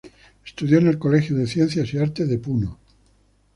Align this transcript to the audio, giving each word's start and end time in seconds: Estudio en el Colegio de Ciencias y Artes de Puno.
Estudio 0.43 0.79
en 0.79 0.87
el 0.87 0.97
Colegio 0.97 1.37
de 1.37 1.45
Ciencias 1.45 1.93
y 1.93 1.99
Artes 1.99 2.27
de 2.27 2.39
Puno. 2.39 2.79